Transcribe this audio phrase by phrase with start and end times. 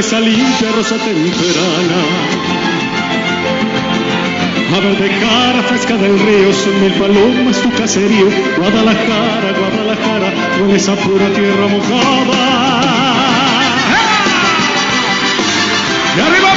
[0.00, 2.00] esa limpia rosa temprana.
[5.20, 11.66] Cara fresca del río, son mil palomas tu caserío, Guadalajara, Guadalajara, con esa pura tierra
[11.74, 12.40] mojada.
[16.16, 16.49] ¡Y arriba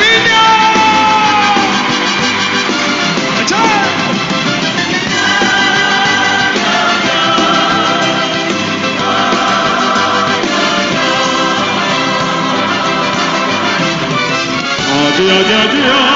[15.18, 16.13] جیا جیا جیا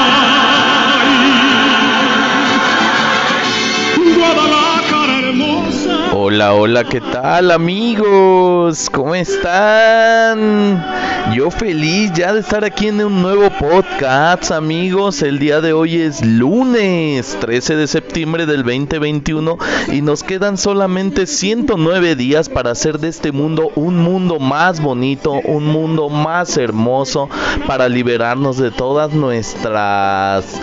[6.29, 8.89] Hola, hola, ¿qué tal amigos?
[8.89, 10.85] ¿Cómo están?
[11.33, 15.21] Yo feliz ya de estar aquí en un nuevo podcast, amigos.
[15.21, 19.57] El día de hoy es lunes 13 de septiembre del 2021
[19.93, 25.31] y nos quedan solamente 109 días para hacer de este mundo un mundo más bonito,
[25.45, 27.29] un mundo más hermoso,
[27.67, 30.59] para liberarnos de todas nuestras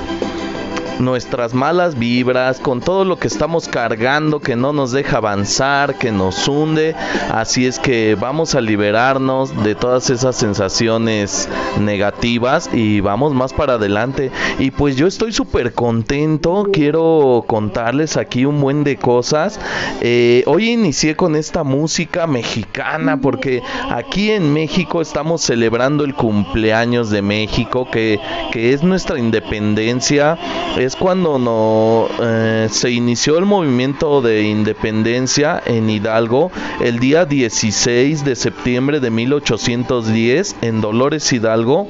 [0.99, 6.13] nuestras malas vibras, con todo lo que estamos cargando que no nos deja avanzar, que
[6.13, 6.95] nos hunde.
[7.33, 11.49] Así es que vamos a liberarnos de todas esas sensaciones
[11.81, 14.31] negativas y vamos más para adelante.
[14.59, 19.59] Y pues yo estoy súper contento, quiero contarles aquí un buen de cosas.
[20.01, 27.11] Eh, hoy inicié con esta música mexicana porque aquí en México estamos celebrando el cumpleaños
[27.11, 28.21] de México, que,
[28.53, 30.39] que es nuestra independencia
[30.85, 36.51] es cuando no, eh, se inició el movimiento de independencia en Hidalgo
[36.81, 41.89] el día 16 de septiembre de 1810 en Dolores Hidalgo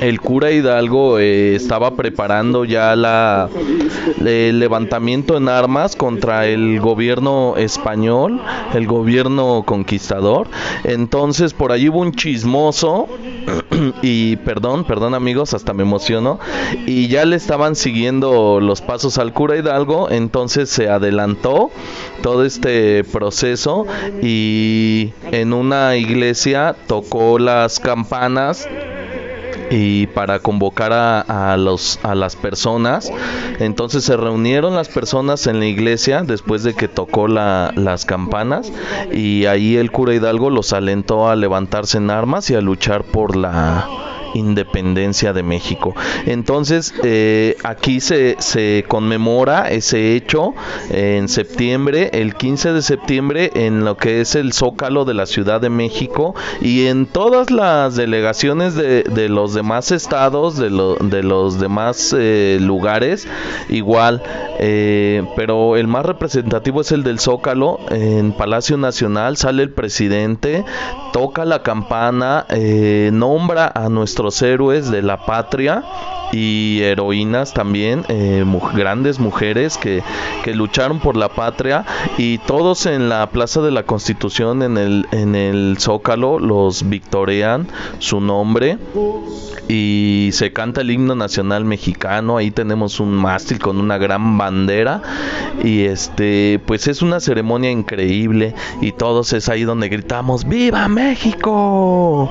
[0.00, 3.50] el cura Hidalgo eh, estaba preparando ya la
[4.24, 8.40] el levantamiento en armas contra el gobierno español,
[8.72, 10.48] el gobierno conquistador.
[10.84, 13.08] Entonces por ahí hubo un chismoso
[14.02, 16.38] y perdón, perdón amigos, hasta me emociono.
[16.86, 21.70] Y ya le estaban siguiendo los pasos al cura Hidalgo, entonces se adelantó
[22.22, 23.86] todo este proceso
[24.22, 28.68] y en una iglesia tocó las campanas
[29.70, 33.10] y para convocar a, los, a las personas.
[33.60, 38.72] Entonces se reunieron las personas en la iglesia después de que tocó la, las campanas
[39.12, 43.36] y ahí el cura Hidalgo los alentó a levantarse en armas y a luchar por
[43.36, 45.94] la independencia de México.
[46.26, 50.54] Entonces, eh, aquí se, se, conmemora ese hecho
[50.90, 55.60] en septiembre, el 15 de septiembre, en lo que es el Zócalo de la Ciudad
[55.60, 60.70] de México y en todas las delegaciones de, los demás estados, de,
[61.00, 63.26] de los demás eh, lugares,
[63.68, 64.22] igual.
[64.58, 67.78] Eh, pero el más representativo es el del Zócalo.
[67.90, 70.64] En Palacio Nacional sale el presidente,
[71.12, 72.46] toca la campana,
[73.12, 75.82] nombra a nuestro héroes de la patria
[76.32, 80.02] y heroínas también, eh, grandes mujeres que,
[80.44, 81.84] que, lucharon por la patria
[82.18, 87.68] y todos en la Plaza de la Constitución, en el, en el Zócalo, los victorean
[87.98, 88.78] su nombre
[89.68, 95.02] y se canta el himno nacional mexicano, ahí tenemos un mástil con una gran bandera
[95.62, 102.30] y este pues es una ceremonia increíble y todos es ahí donde gritamos ¡Viva México!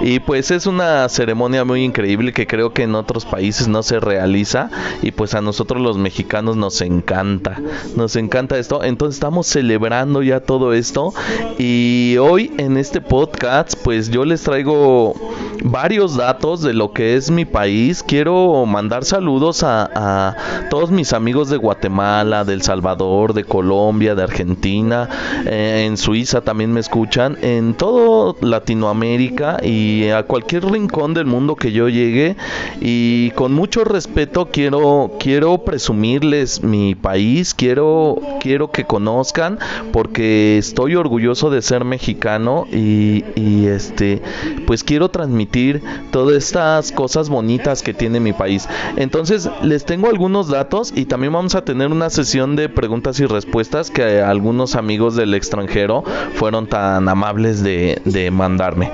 [0.00, 3.98] Y pues es una ceremonia muy increíble que creo que en otros países no se
[3.98, 4.68] realiza
[5.00, 7.58] y pues a nosotros los mexicanos nos encanta,
[7.96, 11.14] nos encanta esto, entonces estamos celebrando ya todo esto
[11.58, 15.14] y hoy en este podcast pues yo les traigo
[15.64, 20.36] varios datos de lo que es mi país, quiero mandar saludos a,
[20.68, 25.08] todos mis amigos de Guatemala, del Salvador, de Colombia, de Argentina,
[25.46, 31.56] eh, en Suiza también me escuchan, en todo Latinoamérica y a cualquier rincón del mundo
[31.56, 32.36] que yo llegue.
[32.80, 39.58] Y con mucho respeto quiero quiero presumirles mi país, quiero quiero que conozcan
[39.92, 44.20] porque estoy orgulloso de ser mexicano y, y este
[44.66, 48.68] pues quiero transmitir todas estas cosas bonitas que tiene mi país.
[48.96, 53.26] Entonces les tengo algunos datos y también vamos a tener una sesión de preguntas y
[53.26, 56.04] respuestas que algunos amigos del extranjero
[56.34, 58.90] fueron tan amables de, de mandarme.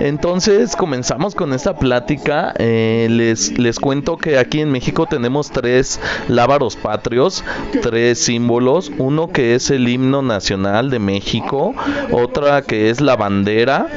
[0.00, 2.54] Entonces comenzamos con esta plática.
[2.58, 7.44] Eh, les, les cuento que aquí en México tenemos tres lábaros patrios,
[7.82, 8.92] tres símbolos.
[8.98, 11.74] Uno que es el himno nacional de México,
[12.12, 13.88] otra que es la bandera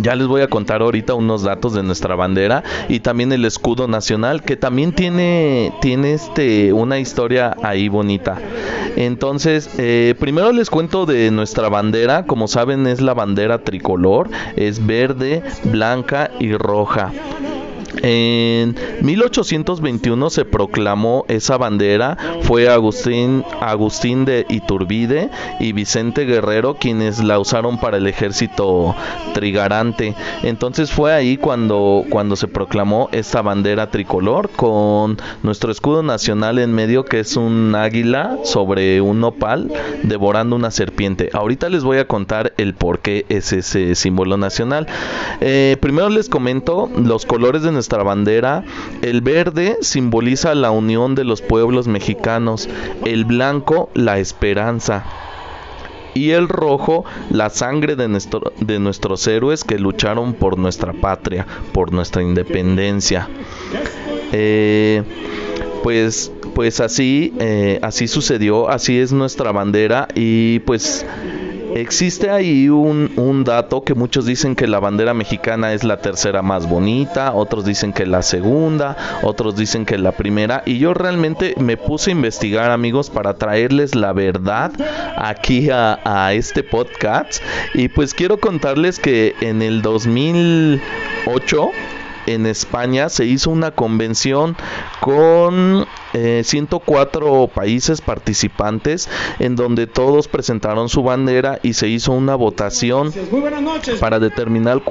[0.00, 3.88] ya les voy a contar ahorita unos datos de nuestra bandera y también el escudo
[3.88, 8.38] nacional que también tiene tiene este una historia ahí bonita.
[8.96, 12.26] Entonces, eh, primero les cuento de nuestra bandera.
[12.26, 14.30] Como saben, es la bandera tricolor.
[14.56, 17.12] Es verde, blanca y roja.
[18.02, 25.30] En 1821 se proclamó esa bandera, fue Agustín, Agustín de Iturbide
[25.60, 28.94] y Vicente Guerrero quienes la usaron para el ejército
[29.32, 30.14] trigarante.
[30.42, 36.72] Entonces fue ahí cuando, cuando se proclamó esta bandera tricolor con nuestro escudo nacional en
[36.72, 39.70] medio que es un águila sobre un nopal
[40.02, 41.30] devorando una serpiente.
[41.32, 44.86] Ahorita les voy a contar el por qué es ese símbolo nacional.
[45.40, 48.64] Eh, primero les comento los colores de nuestra bandera,
[49.02, 52.66] el verde simboliza la unión de los pueblos mexicanos,
[53.04, 55.04] el blanco la esperanza
[56.14, 61.46] y el rojo la sangre de, nuestro, de nuestros héroes que lucharon por nuestra patria,
[61.72, 63.28] por nuestra independencia.
[64.32, 65.02] Eh,
[65.82, 71.04] pues, pues así, eh, así sucedió, así es nuestra bandera y pues
[71.74, 76.68] Existe ahí un, dato que muchos dicen que la bandera mexicana es la tercera más
[76.68, 80.62] bonita, otros dicen que la segunda, otros dicen que la primera.
[80.66, 84.70] Y yo realmente me puse a investigar amigos para traerles la verdad
[85.16, 87.42] aquí a, a este podcast.
[87.74, 91.70] Y pues quiero contarles que en el 2008
[92.26, 94.56] en España se hizo una convención
[95.00, 95.86] con
[96.42, 103.12] 104 eh, países participantes en donde todos presentaron su bandera y se hizo una votación
[104.00, 104.82] para determinar,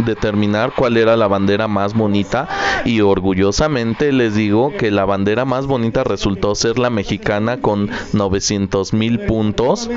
[0.00, 2.48] determinar cuál era la bandera más bonita.
[2.84, 8.92] Y orgullosamente les digo que la bandera más bonita resultó ser la mexicana con 900
[8.92, 9.88] mil puntos.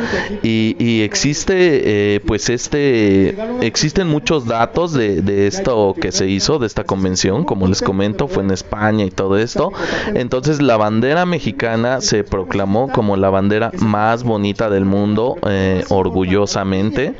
[0.43, 0.75] Y,
[1.05, 6.84] existe eh, pues este existen muchos datos de, de esto que se hizo de esta
[6.85, 9.71] convención como les comento fue en España y todo esto
[10.13, 17.15] entonces la bandera mexicana se proclamó como la bandera más bonita del mundo, eh, orgullosamente,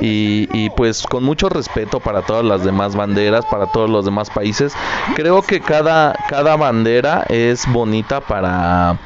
[0.00, 4.72] y, pues con mucho respeto para todas las demás banderas, para todos los demás países.
[5.14, 8.98] Creo que cada, cada bandera es bonita para,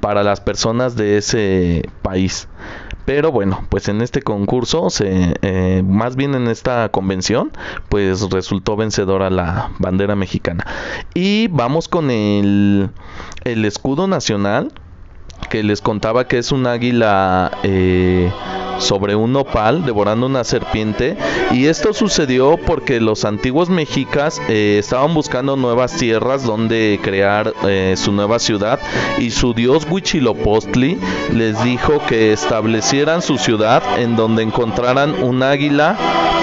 [0.00, 2.48] para las personas de ese país.
[3.12, 7.50] Pero bueno, pues en este concurso, eh, más bien en esta convención,
[7.88, 10.64] pues resultó vencedora la bandera mexicana.
[11.12, 12.88] Y vamos con el,
[13.42, 14.72] el escudo nacional,
[15.48, 18.30] que les contaba que es un águila eh,
[18.80, 21.16] sobre un nopal devorando una serpiente.
[21.52, 27.94] Y esto sucedió porque los antiguos mexicas eh, estaban buscando nuevas tierras donde crear eh,
[27.96, 28.80] su nueva ciudad.
[29.18, 30.98] Y su dios Huitzilopochtli
[31.32, 35.96] les dijo que establecieran su ciudad en donde encontraran un águila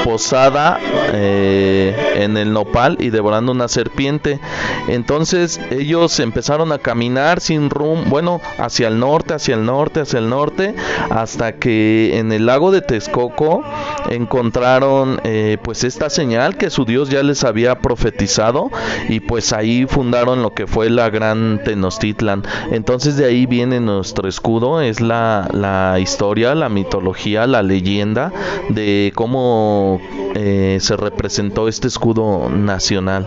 [0.03, 0.79] posada
[1.13, 4.39] eh, en el nopal y devorando una serpiente.
[4.87, 10.19] Entonces ellos empezaron a caminar sin rumbo bueno hacia el norte hacia el norte hacia
[10.19, 10.75] el norte
[11.09, 13.63] hasta que en en el lago de Texcoco
[14.09, 18.69] encontraron eh, pues esta señal que su Dios ya les había profetizado
[19.07, 22.43] y pues ahí fundaron lo que fue la gran Tenochtitlan.
[22.71, 28.33] Entonces de ahí viene nuestro escudo, es la, la historia, la mitología, la leyenda
[28.67, 30.01] de cómo
[30.35, 33.25] eh, se representó este escudo nacional.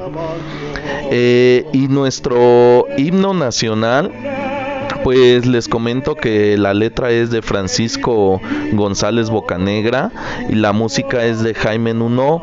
[1.12, 4.12] Eh, y nuestro himno nacional
[5.02, 8.40] pues les comento que la letra es de Francisco
[8.72, 10.10] González Bocanegra
[10.48, 12.42] y la música es de Jaime Nuno.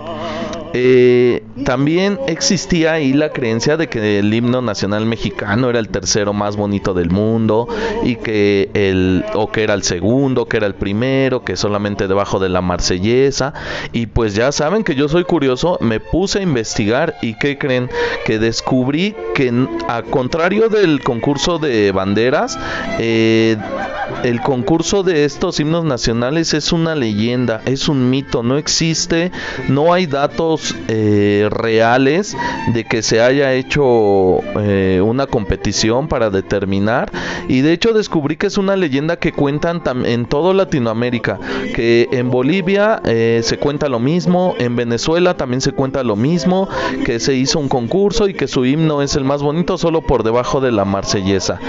[0.74, 6.34] Eh, también existía ahí la creencia de que el himno nacional mexicano era el tercero
[6.34, 7.68] más bonito del mundo
[8.04, 12.40] y que el o que era el segundo, que era el primero, que solamente debajo
[12.40, 13.54] de la marsellesa.
[13.92, 17.90] Y pues ya saben que yo soy curioso, me puse a investigar y qué creen
[18.26, 19.52] que descubrí que
[19.88, 22.58] a contrario del concurso de banderas
[23.00, 23.58] eh,
[24.24, 29.32] el concurso de estos himnos nacionales es una leyenda, es un mito, no existe,
[29.68, 32.36] no hay datos eh, reales
[32.74, 37.12] de que se haya hecho eh, una competición para determinar
[37.48, 41.40] y de hecho descubrí que es una leyenda que cuentan en todo Latinoamérica,
[41.76, 46.68] que en Bolivia eh, se cuenta lo mismo, en Venezuela también se cuenta lo mismo,
[47.06, 50.24] que se hizo un concurso y que su himno es el más bonito solo por
[50.24, 51.60] debajo de la marsellesa.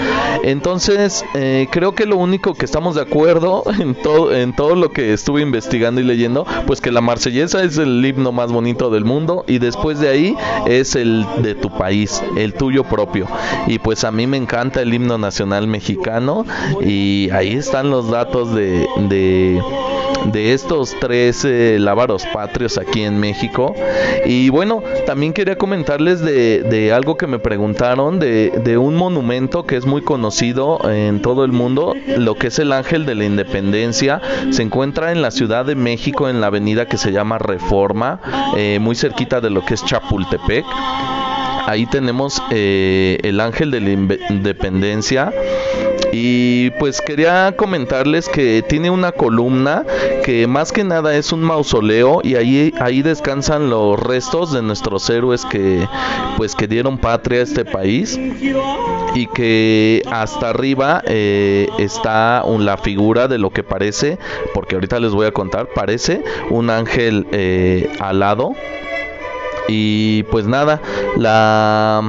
[0.43, 1.23] Entonces
[1.71, 5.41] creo que lo único que estamos de acuerdo en todo, en todo lo que estuve
[5.41, 9.59] investigando y leyendo, pues que la marsellesa es el himno más bonito del mundo y
[9.59, 13.27] después de ahí es el de tu país, el tuyo propio.
[13.67, 16.45] Y pues a mí me encanta el himno nacional mexicano
[16.81, 19.61] y ahí están los datos de, de
[20.25, 23.75] de estos tres eh, lábaros patrios aquí en México.
[24.25, 29.77] Y bueno, también quería comentarles de, algo que me preguntaron, de, de, un monumento que
[29.77, 34.21] es muy conocido en todo el mundo, lo que es el Ángel de la Independencia.
[34.51, 38.19] Se encuentra en la Ciudad de México, en la avenida que se llama Reforma,
[38.57, 40.65] eh, muy cerquita de lo que es Chapultepec
[41.69, 45.31] ahí tenemos eh, el ángel de la independencia
[46.11, 49.85] y pues quería comentarles que tiene una columna
[50.23, 55.09] que más que nada es un mausoleo y ahí, ahí descansan los restos de nuestros
[55.09, 55.87] héroes que
[56.37, 58.19] pues que dieron patria a este país
[59.13, 64.17] y que hasta arriba eh, está la figura de lo que parece,
[64.53, 68.53] porque ahorita les voy a contar, parece un ángel eh, alado.
[69.67, 70.81] Y pues nada,
[71.15, 72.01] la,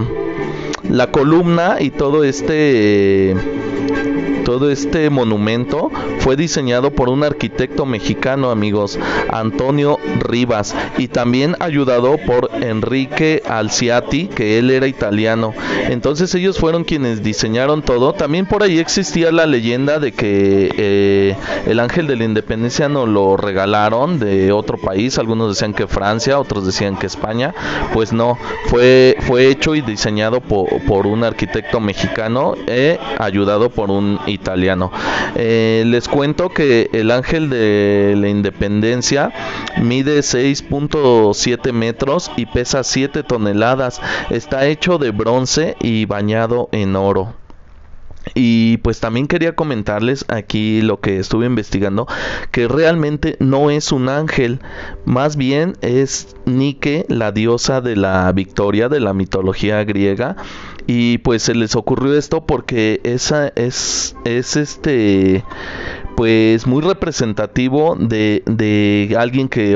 [0.89, 3.37] la columna y todo este
[4.51, 5.93] todo este monumento
[6.31, 8.97] fue diseñado por un arquitecto mexicano, amigos,
[9.31, 15.53] Antonio Rivas, y también ayudado por Enrique Alciati, que él era italiano.
[15.89, 18.13] Entonces ellos fueron quienes diseñaron todo.
[18.13, 23.09] También por ahí existía la leyenda de que eh, el Ángel de la Independencia nos
[23.09, 25.19] lo regalaron de otro país.
[25.19, 27.53] Algunos decían que Francia, otros decían que España.
[27.93, 33.91] Pues no, fue, fue hecho y diseñado por, por un arquitecto mexicano, e ayudado por
[33.91, 34.93] un italiano.
[35.35, 36.20] Eh, les cuento
[36.55, 39.33] que el ángel de la independencia
[39.81, 44.03] mide 6.7 metros y pesa 7 toneladas.
[44.29, 47.35] Está hecho de bronce y bañado en oro.
[48.35, 52.07] Y pues también quería comentarles aquí lo que estuve investigando,
[52.51, 54.61] que realmente no es un ángel,
[55.07, 60.37] más bien es Nike, la diosa de la victoria de la mitología griega,
[60.87, 65.45] y pues se les ocurrió esto porque esa es, es este
[66.21, 69.75] pues muy representativo de, de alguien que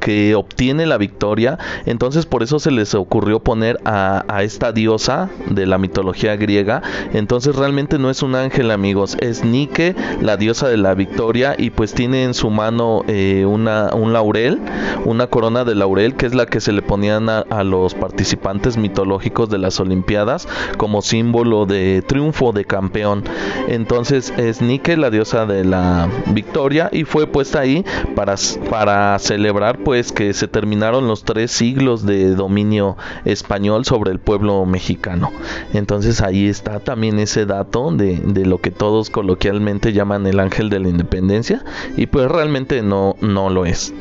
[0.00, 1.58] que obtiene la victoria.
[1.84, 6.82] Entonces por eso se les ocurrió poner a, esta diosa de la mitología griega.
[7.12, 11.70] Entonces realmente no es un ángel amigos, es Nike, la diosa de la victoria y
[11.70, 14.58] pues tiene en su mano eh, una, un laurel,
[15.04, 19.50] una corona de laurel que es la que se le ponían a, los participantes mitológicos
[19.50, 23.24] de las Olimpiadas como símbolo de triunfo de campeón.
[23.68, 28.36] Entonces es Nike, la diosa de la victoria y fue puesta ahí para,
[28.70, 34.64] para celebrar pues que se terminaron los tres siglos de dominio español sobre el pueblo
[34.64, 35.32] mexicano.
[35.72, 40.70] Entonces ahí está también ese dato de, de lo que todos coloquialmente llaman el ángel
[40.70, 41.64] de la independencia
[41.96, 43.92] y pues realmente no, no lo es.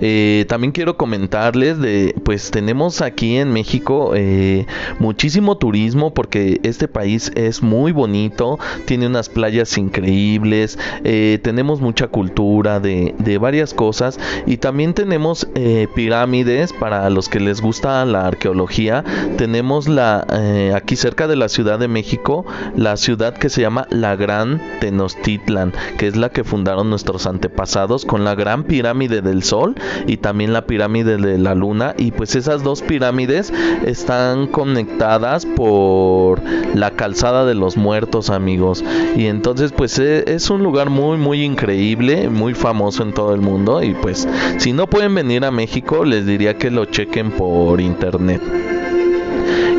[0.00, 4.66] Eh, también quiero comentarles de, pues tenemos aquí en México eh,
[4.98, 12.08] muchísimo turismo porque este país es muy bonito, tiene unas playas increíbles, eh, tenemos mucha
[12.08, 15.46] cultura de, de, varias cosas y también tenemos
[15.94, 19.04] pirámides para los que les gusta la arqueología.
[19.36, 20.26] Tenemos la
[20.74, 22.44] aquí cerca de la Ciudad de México
[22.76, 28.04] la ciudad que se llama la Gran Tenochtitlan, que es la que fundaron nuestros antepasados
[28.04, 29.57] con la Gran Pirámide del Sol
[30.06, 31.94] y también la pirámide de la luna.
[31.96, 33.52] Y pues esas dos pirámides
[33.84, 36.42] están conectadas por
[36.74, 38.84] la calzada de los muertos amigos.
[39.16, 43.40] Y entonces pues e, es un lugar muy muy increíble muy famoso en todo el
[43.40, 43.82] mundo.
[43.82, 48.40] Y pues si no pueden venir a México les diría que lo chequen por internet.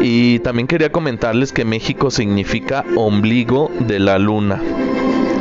[0.01, 4.62] Y también quería comentarles que México significa ombligo de la luna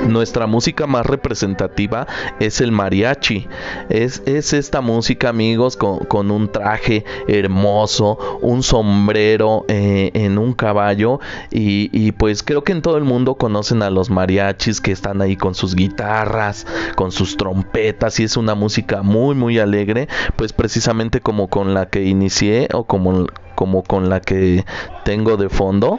[0.07, 2.07] nuestra música más representativa
[2.41, 3.47] es el mariachi.
[3.89, 11.21] Es, es esta música, amigos, con, un traje hermoso, un sombrero eh, en un caballo.
[11.51, 15.37] Y, pues creo que en todo el mundo conocen a los mariachis que están ahí
[15.37, 18.19] con sus guitarras, con sus trompetas.
[18.21, 20.09] Y es una música muy, muy alegre.
[20.37, 24.65] Pues precisamente como con la que inicié o como con la que
[25.05, 25.99] tengo de fondo.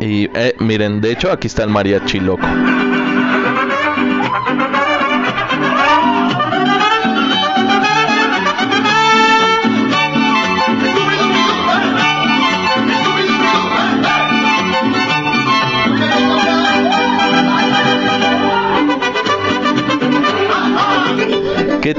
[0.00, 2.46] Y eh, miren, de hecho aquí está el mariachi loco.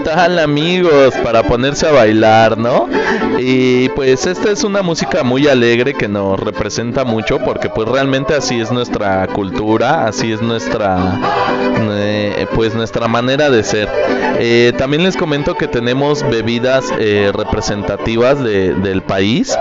[0.09, 1.13] Tal amigos?
[1.23, 2.89] Para ponerse a bailar, ¿no?
[3.37, 8.33] Y pues esta es una música muy alegre que nos representa mucho porque pues realmente
[8.33, 11.19] así es nuestra cultura, así es nuestra
[11.91, 13.87] eh, pues nuestra manera de ser.
[14.39, 19.55] Eh, también les comento que tenemos bebidas eh, representativas de, del país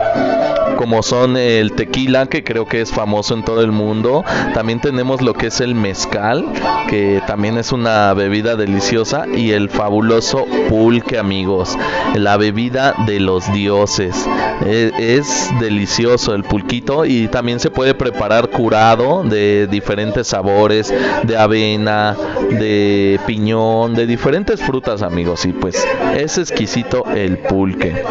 [0.78, 4.24] como son el tequila, que creo que es famoso en todo el mundo.
[4.54, 6.46] También tenemos lo que es el mezcal,
[6.88, 9.26] que también es una bebida deliciosa.
[9.26, 11.76] Y el fabuloso pulque, amigos.
[12.14, 14.24] La bebida de los dioses.
[14.64, 20.94] E, es, delicioso el pulquito y también se puede preparar curado de diferentes sabores,
[21.24, 22.16] de avena,
[22.50, 25.44] de piñón, de diferentes frutas, amigos.
[25.44, 25.84] Y pues
[26.16, 28.04] es exquisito el pulque.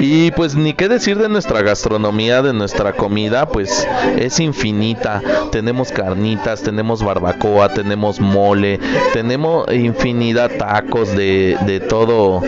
[0.00, 3.86] Y pues ni qué decir de nuestra gastronomía, de nuestra comida, pues
[4.18, 5.22] es infinita.
[5.52, 8.80] Tenemos carnitas, tenemos barbacoa, tenemos mole,
[9.12, 12.40] tenemos infinidad tacos de, de todo,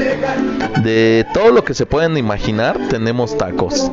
[0.82, 3.88] de todo lo que se pueden imaginar, tenemos tacos.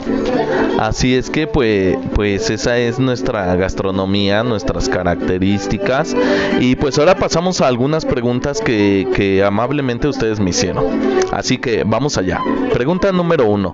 [0.79, 6.15] Así es que pues, pues esa es nuestra gastronomía, nuestras características.
[6.59, 10.83] Y pues ahora pasamos a algunas preguntas que, que amablemente ustedes me hicieron.
[11.31, 12.39] Así que vamos allá.
[12.73, 13.73] Pregunta número uno.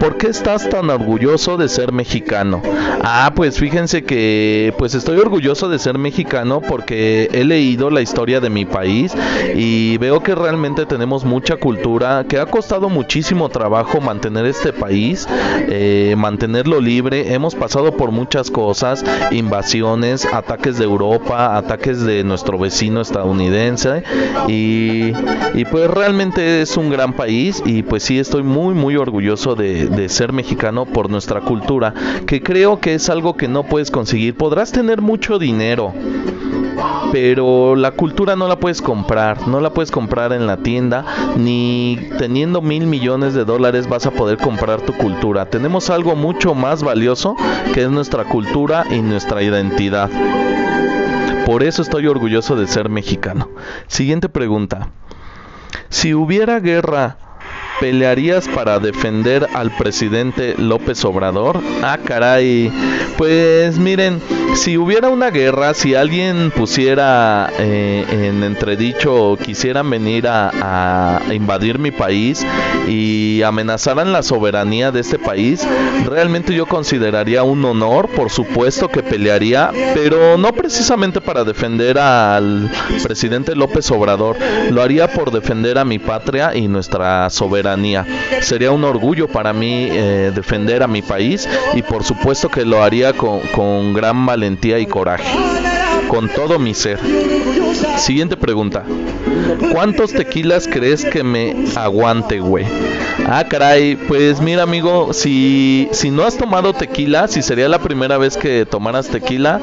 [0.00, 2.62] ¿Por qué estás tan orgulloso de ser mexicano?
[3.02, 8.40] Ah, pues fíjense que pues estoy orgulloso de ser mexicano porque he leído la historia
[8.40, 9.12] de mi país
[9.54, 15.28] y veo que realmente tenemos mucha cultura, que ha costado muchísimo trabajo mantener este país,
[15.68, 17.34] eh, mantenerlo libre.
[17.34, 24.04] Hemos pasado por muchas cosas, invasiones, ataques de Europa, ataques de nuestro vecino estadounidense
[24.48, 25.12] y,
[25.52, 29.88] y pues realmente es un gran país y pues sí estoy muy muy orgulloso de,
[29.88, 30.61] de ser mexicano
[30.92, 31.92] por nuestra cultura,
[32.26, 34.36] que creo que es algo que no puedes conseguir.
[34.36, 35.92] Podrás tener mucho dinero,
[37.10, 41.04] pero la cultura no la puedes comprar, no la puedes comprar en la tienda,
[41.36, 45.46] ni teniendo mil millones de dólares vas a poder comprar tu cultura.
[45.46, 47.34] Tenemos algo mucho más valioso
[47.74, 50.10] que es nuestra cultura y nuestra identidad.
[51.44, 53.48] Por eso estoy orgulloso de ser mexicano.
[53.88, 54.90] Siguiente pregunta.
[55.88, 57.16] Si hubiera guerra
[57.80, 61.60] ¿Pelearías para defender al presidente López Obrador?
[61.82, 62.70] Ah, caray.
[63.16, 64.20] Pues miren,
[64.54, 70.50] si hubiera una guerra, si alguien pusiera eh, en entredicho quisieran venir a,
[71.26, 72.46] a, invadir mi país
[72.86, 75.66] y amenazaran la soberanía de este país,
[76.06, 82.70] realmente yo consideraría un honor, por supuesto que pelearía, pero no precisamente para defender al
[83.02, 84.36] presidente López Obrador,
[84.70, 87.61] lo haría por defender a mi patria y nuestra soberanía
[88.40, 92.82] Sería un orgullo para mí eh, defender a mi país y por supuesto que lo
[92.82, 95.71] haría con, con gran valentía y coraje
[96.12, 97.00] con todo mi ser.
[97.96, 98.84] Siguiente pregunta.
[99.72, 102.66] ¿Cuántos tequilas crees que me aguante, güey?
[103.26, 108.18] Ah, caray, pues mira, amigo, si, si no has tomado tequila, si sería la primera
[108.18, 109.58] vez que tomaras tequila,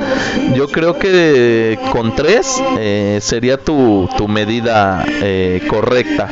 [0.56, 6.30] yo creo que con tres eh, sería tu, tu medida eh, correcta.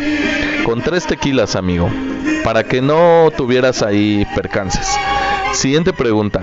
[0.66, 1.92] Con tres tequilas, amigo,
[2.44, 4.98] para que no tuvieras ahí percances.
[5.54, 6.42] Siguiente pregunta.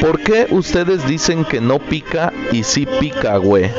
[0.00, 3.70] ¿Por qué ustedes dicen que no pica y sí pica, güey?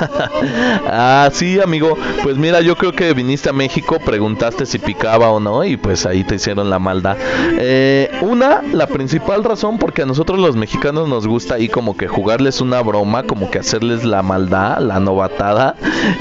[0.86, 1.96] ah, sí, amigo.
[2.22, 6.06] Pues mira, yo creo que viniste a México, preguntaste si picaba o no y pues
[6.06, 7.16] ahí te hicieron la maldad.
[7.58, 12.08] Eh, una, la principal razón porque a nosotros los mexicanos nos gusta ahí como que
[12.08, 15.76] jugarles una broma, como que hacerles la maldad, la novatada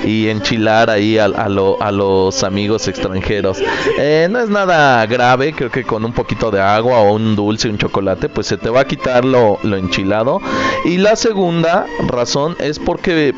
[0.05, 3.61] y enchilar ahí a, lo, a los amigos extranjeros.
[3.97, 7.69] Eh, no es nada grave, creo que con un poquito de agua o un dulce,
[7.69, 10.41] un chocolate, pues se te va a quitar lo lo, enchilado.
[10.85, 13.33] Y la segunda razón es porque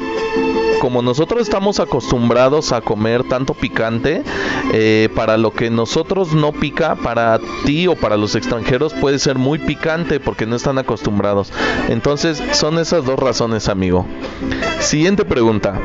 [0.80, 4.24] como nosotros estamos acostumbrados a comer tanto picante,
[4.74, 9.38] eh, para lo que nosotros no pica, para ti o para los extranjeros puede ser
[9.38, 11.54] muy picante porque no están acostumbrados.
[11.88, 14.08] Entonces son esas dos razones, amigo.
[14.80, 15.80] Siguiente pregunta.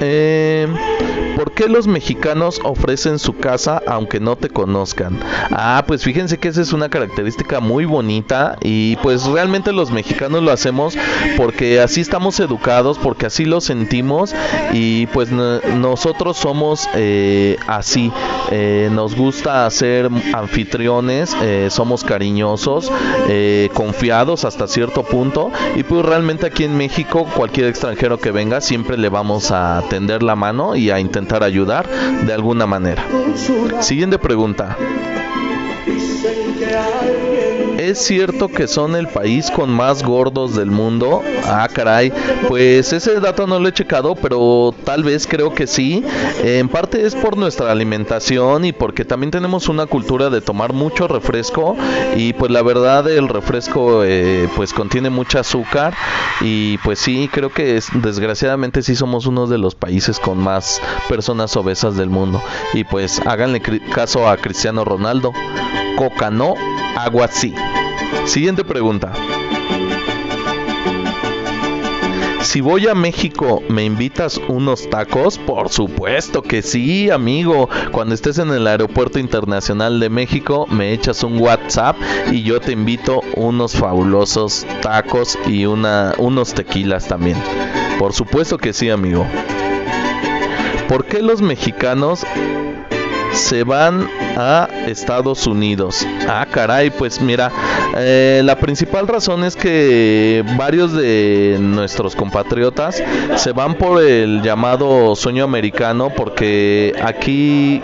[0.00, 0.68] Eh,
[1.46, 5.20] ¿Por qué los mexicanos ofrecen su casa aunque no te conozcan?
[5.52, 10.42] Ah, pues fíjense que esa es una característica muy bonita y pues realmente los mexicanos
[10.42, 10.98] lo hacemos
[11.36, 14.34] porque así estamos educados, porque así lo sentimos
[14.72, 18.10] y pues nosotros somos eh, así.
[18.50, 22.90] Eh, nos gusta ser anfitriones, eh, somos cariñosos,
[23.28, 28.60] eh, confiados hasta cierto punto y pues realmente aquí en México cualquier extranjero que venga
[28.60, 31.86] siempre le vamos a tender la mano y a intentar ayudar
[32.24, 33.04] de alguna manera.
[33.80, 34.76] Siguiente pregunta.
[37.86, 41.22] ¿Es cierto que son el país con más gordos del mundo?
[41.44, 42.12] Ah, caray.
[42.48, 46.04] Pues ese dato no lo he checado, pero tal vez creo que sí.
[46.42, 51.06] En parte es por nuestra alimentación y porque también tenemos una cultura de tomar mucho
[51.06, 51.76] refresco
[52.16, 55.94] y pues la verdad el refresco eh, pues contiene mucho azúcar
[56.40, 60.82] y pues sí, creo que es, desgraciadamente sí somos uno de los países con más
[61.08, 62.42] personas obesas del mundo.
[62.74, 63.62] Y pues háganle
[63.94, 65.32] caso a Cristiano Ronaldo.
[65.96, 66.54] Coca no,
[66.96, 67.28] agua.
[68.24, 69.12] Siguiente pregunta.
[72.42, 75.36] Si voy a México, ¿me invitas unos tacos?
[75.36, 77.68] Por supuesto que sí, amigo.
[77.90, 81.96] Cuando estés en el Aeropuerto Internacional de México, me echas un WhatsApp
[82.30, 87.36] y yo te invito unos fabulosos tacos y una, unos tequilas también.
[87.98, 89.26] Por supuesto que sí, amigo.
[90.88, 92.24] ¿Por qué los mexicanos
[93.32, 96.06] se van a Estados Unidos.
[96.28, 97.50] Ah, caray, pues mira,
[97.96, 103.02] eh, la principal razón es que varios de nuestros compatriotas
[103.36, 107.80] se van por el llamado sueño americano porque aquí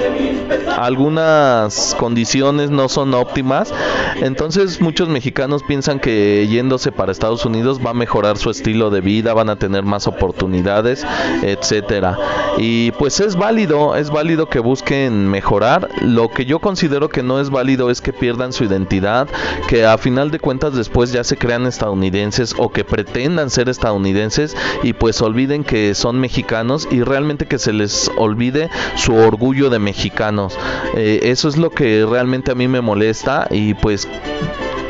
[0.79, 3.73] algunas condiciones no son óptimas.
[4.21, 9.01] Entonces muchos mexicanos piensan que yéndose para Estados Unidos va a mejorar su estilo de
[9.01, 11.07] vida, van a tener más oportunidades,
[11.43, 12.19] etcétera.
[12.59, 15.89] Y pues es válido, es válido que busquen mejorar.
[16.01, 19.29] Lo que yo considero que no es válido es que pierdan su identidad,
[19.69, 24.57] que a final de cuentas después ya se crean estadounidenses o que pretendan ser estadounidenses
[24.83, 29.79] y pues olviden que son mexicanos y realmente que se les olvide su orgullo de
[29.79, 30.59] mexicanos.
[30.97, 34.09] Eh, eso es lo que realmente a mí me molesta y pues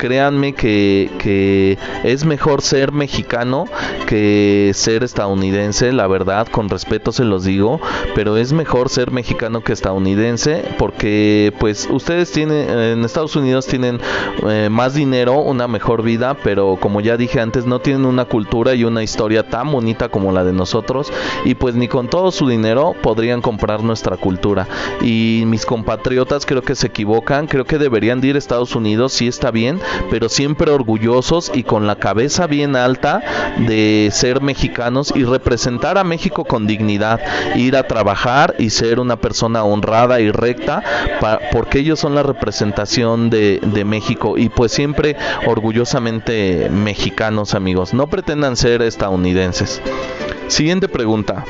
[0.03, 3.67] créanme que, es mejor ser mexicano
[4.09, 7.81] que ser estadounidense, la verdad, con respeto se los digo,
[8.17, 14.01] pero es mejor ser mexicano que estadounidense porque pues ustedes tienen, en Estados Unidos tienen
[14.49, 18.75] eh, más dinero, una mejor vida, pero como ya dije antes, no tienen una cultura
[18.75, 21.13] y una historia tan bonita como la de nosotros
[21.45, 24.67] y pues ni con todo su dinero podrían comprar nuestra cultura.
[25.01, 29.29] Y mis compatriotas creo que se equivocan, creo que deberían ir a Estados Unidos, si
[29.29, 29.81] está bien,
[30.11, 33.23] pero siempre orgullosos y con la cabeza bien alta
[33.59, 37.21] de ser mexicanos y representar a México con dignidad,
[37.57, 40.83] ir a trabajar y ser una persona honrada y recta,
[41.53, 48.07] porque ellos son la representación de, de México y pues siempre orgullosamente mexicanos amigos, no
[48.09, 49.81] pretendan ser estadounidenses.
[50.49, 51.45] Siguiente pregunta.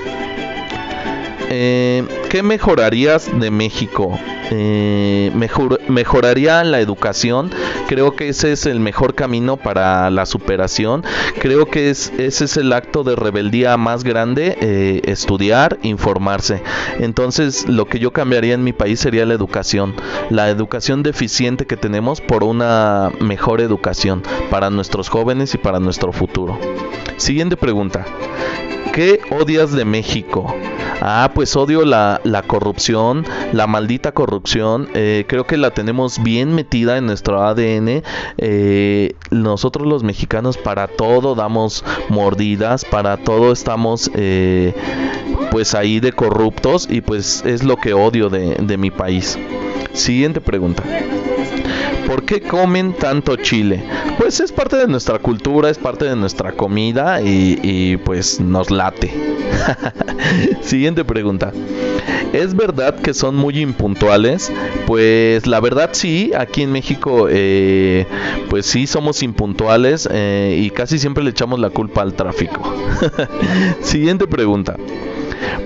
[1.54, 4.18] Eh, ¿Qué mejorarías de México?
[4.50, 7.50] Eh, mejor, mejoraría la educación.
[7.88, 11.04] Creo que ese es el mejor camino para la superación.
[11.40, 16.62] Creo que es, ese es el acto de rebeldía más grande, eh, estudiar, informarse.
[17.00, 19.94] Entonces lo que yo cambiaría en mi país sería la educación.
[20.30, 26.14] La educación deficiente que tenemos por una mejor educación para nuestros jóvenes y para nuestro
[26.14, 26.58] futuro.
[27.18, 28.06] Siguiente pregunta.
[28.94, 30.54] ¿Qué odias de México?
[31.04, 34.88] Ah, pues odio la, corrupción, la maldita corrupción.
[34.94, 38.04] Eh, creo que la tenemos bien metida en nuestro ADN.
[38.38, 44.74] Eh, nosotros los mexicanos para todo damos mordidas, para todo estamos eh,
[45.50, 49.36] pues ahí de corruptos y pues es lo que odio de, de mi país.
[49.94, 50.84] Siguiente pregunta.
[52.12, 53.82] ¿Por qué comen tanto chile?
[54.18, 59.10] Pues es parte de nuestra cultura, es parte de nuestra comida y, pues nos late.
[60.60, 61.54] Siguiente pregunta.
[62.34, 64.52] ¿Es verdad que son muy impuntuales?
[64.86, 68.06] Pues la verdad sí, aquí en México eh,
[68.50, 72.60] pues sí somos impuntuales eh, y casi siempre le echamos la culpa al tráfico.
[73.80, 74.76] Siguiente pregunta.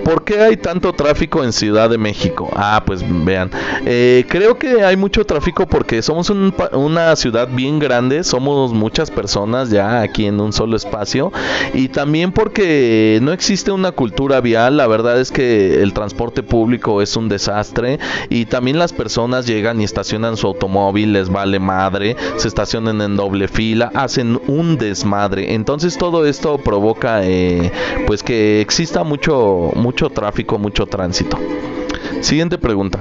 [0.06, 2.48] ¿Por qué hay tanto tráfico en Ciudad de México?
[2.54, 3.50] Ah, pues vean,
[3.84, 9.70] eh, creo que hay mucho tráfico porque somos una ciudad bien grande, somos muchas personas
[9.70, 11.32] ya aquí en un solo espacio
[11.74, 17.02] y también porque no existe una cultura vial, la verdad es que el transporte público
[17.02, 22.14] es un desastre y también las personas llegan y estacionan su automóvil, les vale madre,
[22.36, 27.72] se estacionan en doble fila, hacen un desmadre, entonces todo esto provoca eh,
[28.06, 31.38] pues que exista mucho mucho tráfico, mucho tránsito.
[32.20, 33.00] Siguiente pregunta.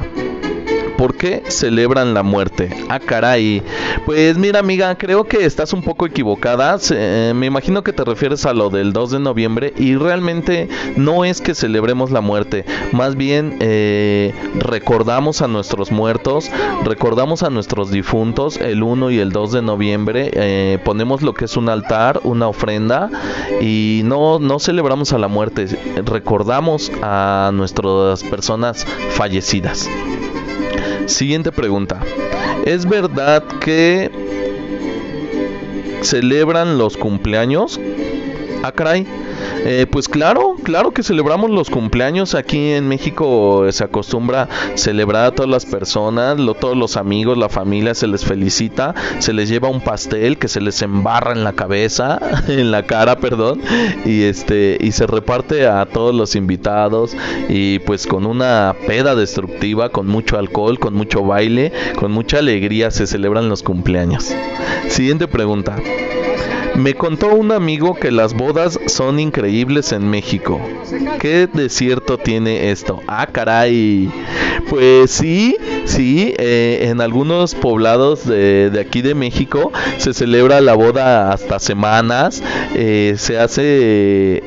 [0.97, 2.69] ¿Por qué celebran la muerte?
[2.89, 3.61] Ah, caray.
[4.05, 6.77] Pues mira, amiga, creo que estás un poco equivocada.
[6.91, 11.25] Eh, me imagino que te refieres a lo del 2 de noviembre y realmente no
[11.25, 12.65] es que celebremos la muerte.
[12.93, 16.49] Más bien eh, recordamos a nuestros muertos,
[16.83, 20.31] recordamos a nuestros difuntos el 1 y el 2 de noviembre.
[20.33, 23.09] Eh, ponemos lo que es un altar, una ofrenda
[23.59, 25.67] y no, no celebramos a la muerte,
[26.05, 29.89] recordamos a nuestras personas fallecidas.
[31.05, 31.99] Siguiente pregunta.
[32.65, 34.09] ¿Es verdad que
[36.05, 37.79] celebran los cumpleaños.
[38.63, 39.07] Ah, caray.
[39.65, 42.35] Eh, pues claro, claro que celebramos los cumpleaños.
[42.35, 47.95] Aquí en México se acostumbra celebrar a todas las personas, todos los amigos, la familia
[47.95, 52.19] se les felicita, se les lleva un pastel que se les embarra en la cabeza,
[52.47, 53.59] en la cara, perdón,
[54.05, 57.17] y este y se reparte a todos los invitados
[57.49, 62.91] y pues con una peda destructiva, con mucho alcohol, con mucho baile, con mucha alegría
[62.91, 64.31] se celebran los cumpleaños.
[64.89, 65.75] Siguiente pregunta.
[66.77, 70.59] Me contó un amigo que las bodas son increíbles en México.
[71.19, 73.01] ¿Qué desierto tiene esto?
[73.07, 74.11] Ah, caray.
[74.69, 81.31] Pues sí, sí, eh, en algunos poblados de, aquí de México se celebra la boda
[81.31, 82.41] hasta semanas,
[82.73, 83.63] eh, se hace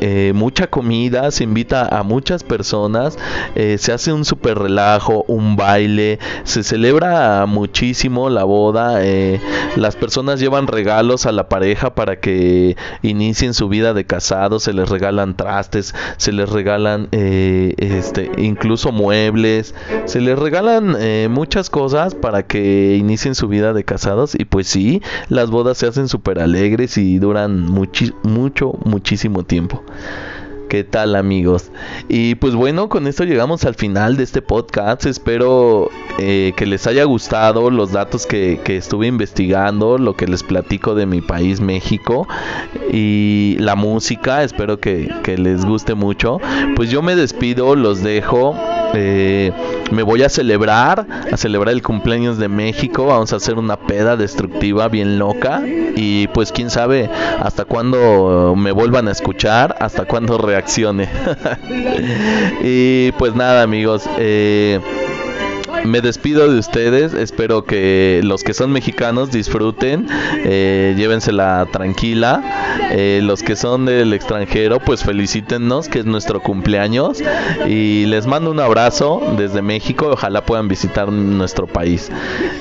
[0.01, 3.17] eh, mucha comida, se invita a muchas personas,
[3.55, 9.01] se hace un super relajo, un baile, se celebra muchísimo la boda,
[9.77, 14.73] las personas llevan regalos a la pareja para que inicien su vida de casados, se
[14.73, 21.71] les regalan trastes, se les regalan eh, este, incluso muebles, se les regalan eh, muchas
[21.71, 26.09] cosas para que inicien su vida de casados y pues sí, las bodas se hacen
[26.09, 29.83] súper alegres y duran mucho, muchísimo tiempo.
[30.69, 31.71] ¿Qué tal amigos?
[32.11, 35.07] Y pues bueno, con esto llegamos al final de este podcast.
[35.07, 40.95] Espero eh, que les haya gustado los datos que, estuve investigando, lo que les platico
[40.95, 42.29] de mi país México
[42.93, 44.43] y la música.
[44.43, 46.39] Espero que, que les guste mucho.
[46.77, 48.55] Pues yo me despido, los dejo.
[48.95, 49.53] Eh,
[49.91, 53.07] me voy a celebrar, a celebrar el cumpleaños de México.
[53.07, 55.63] Vamos a hacer una peda destructiva bien loca.
[55.67, 61.09] Y pues quién sabe hasta cuándo me vuelvan a escuchar, hasta cuándo reaccione.
[62.63, 64.09] y pues nada amigos.
[64.19, 64.81] Eh,
[65.85, 67.15] me despido de ustedes.
[67.15, 70.07] Espero que los que son mexicanos disfruten,
[70.45, 72.79] eh, llévensela tranquila.
[72.91, 77.23] Eh, los que son del extranjero, pues felicítennos, que es nuestro cumpleaños.
[77.67, 80.11] Y les mando un abrazo desde México.
[80.13, 82.11] Ojalá puedan visitar nuestro país.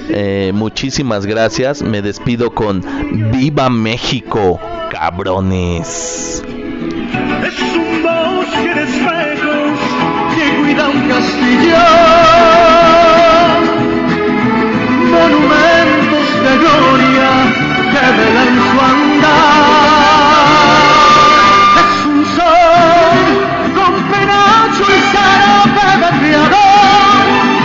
[0.09, 1.81] Eh, muchísimas gracias.
[1.81, 2.83] Me despido con
[3.31, 4.59] Viva México,
[4.91, 6.43] cabrones.
[7.45, 7.87] Es un
[10.35, 12.76] que cuida un castillo
[15.29, 17.29] monumentos de gloria
[17.91, 19.27] que velan su andar.
[21.81, 23.19] Es un sol
[23.75, 26.11] con penacho y zarape de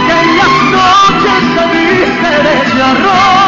[0.06, 3.41] que en las noches se viste de charro.